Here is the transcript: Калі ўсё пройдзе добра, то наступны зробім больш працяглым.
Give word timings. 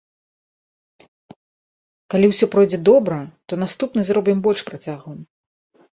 Калі 2.13 2.31
ўсё 2.31 2.51
пройдзе 2.55 2.79
добра, 2.89 3.19
то 3.47 3.61
наступны 3.65 4.01
зробім 4.09 4.37
больш 4.49 4.61
працяглым. 4.71 5.21